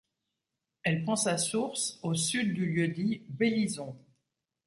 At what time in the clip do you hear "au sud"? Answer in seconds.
2.01-2.55